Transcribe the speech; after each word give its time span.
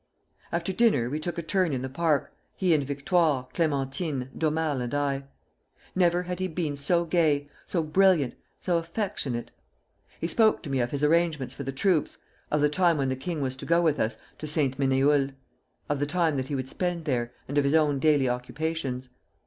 "After 0.51 0.73
dinner 0.73 1.11
we 1.11 1.19
took 1.19 1.37
a 1.37 1.43
turn 1.43 1.73
in 1.73 1.83
the 1.83 1.87
park, 1.87 2.33
he 2.55 2.73
and 2.73 2.83
Victoire, 2.83 3.47
Clémentine, 3.53 4.29
D'Aumale, 4.35 4.81
and 4.81 4.95
I. 4.95 5.25
Never 5.93 6.23
had 6.23 6.39
he 6.39 6.47
been 6.47 6.75
so 6.75 7.05
gay, 7.05 7.47
so 7.67 7.83
brilliant, 7.83 8.33
so 8.59 8.79
affectionate. 8.79 9.51
He 10.19 10.25
spoke 10.25 10.63
to 10.63 10.71
me 10.71 10.79
of 10.79 10.89
his 10.89 11.03
arrangements 11.03 11.53
for 11.53 11.61
the 11.61 11.71
troops, 11.71 12.17
of 12.49 12.61
the 12.61 12.67
time 12.67 12.97
when 12.97 13.09
the 13.09 13.15
king 13.15 13.41
was 13.41 13.55
to 13.57 13.65
go 13.67 13.83
with 13.83 13.99
us 13.99 14.17
to 14.39 14.47
Ste. 14.47 14.79
Menehoulde, 14.79 15.35
of 15.87 15.99
the 15.99 16.07
time 16.07 16.35
that 16.37 16.47
he 16.47 16.55
would 16.55 16.67
spend 16.67 17.05
there, 17.05 17.31
and 17.47 17.59
of 17.59 17.63
his 17.63 17.75
own 17.75 17.99
daily 17.99 18.27
occupations. 18.27 19.09